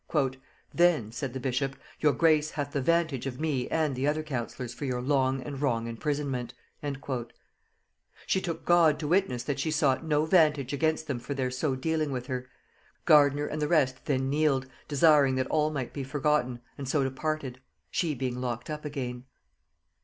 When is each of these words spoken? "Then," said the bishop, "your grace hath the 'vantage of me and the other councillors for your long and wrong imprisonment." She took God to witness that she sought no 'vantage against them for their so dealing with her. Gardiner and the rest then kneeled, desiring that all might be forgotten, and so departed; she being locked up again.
"Then," 0.73 1.11
said 1.11 1.33
the 1.33 1.39
bishop, 1.39 1.75
"your 1.99 2.11
grace 2.13 2.49
hath 2.49 2.71
the 2.71 2.81
'vantage 2.81 3.27
of 3.27 3.39
me 3.39 3.67
and 3.69 3.95
the 3.95 4.07
other 4.07 4.23
councillors 4.23 4.73
for 4.73 4.85
your 4.85 4.99
long 4.99 5.43
and 5.43 5.61
wrong 5.61 5.85
imprisonment." 5.85 6.55
She 8.25 8.41
took 8.41 8.65
God 8.65 8.97
to 8.97 9.07
witness 9.07 9.43
that 9.43 9.59
she 9.59 9.69
sought 9.69 10.03
no 10.03 10.25
'vantage 10.25 10.73
against 10.73 11.05
them 11.05 11.19
for 11.19 11.35
their 11.35 11.51
so 11.51 11.75
dealing 11.75 12.11
with 12.11 12.25
her. 12.25 12.49
Gardiner 13.05 13.45
and 13.45 13.61
the 13.61 13.67
rest 13.67 14.05
then 14.05 14.27
kneeled, 14.27 14.65
desiring 14.87 15.35
that 15.35 15.45
all 15.51 15.69
might 15.69 15.93
be 15.93 16.03
forgotten, 16.03 16.61
and 16.79 16.89
so 16.89 17.03
departed; 17.03 17.61
she 17.91 18.15
being 18.15 18.41
locked 18.41 18.71
up 18.71 18.83
again. 18.83 19.25